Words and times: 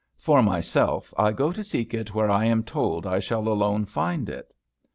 For 0.17 0.41
myself, 0.41 1.13
I 1.15 1.31
go 1.31 1.51
to 1.51 1.63
seek 1.63 1.93
it 1.93 2.11
where 2.15 2.31
I 2.31 2.45
am 2.45 2.63
told 2.63 3.05
I 3.05 3.19
shall 3.19 3.47
alone 3.47 3.85
find 3.85 4.29
it." 4.29 4.51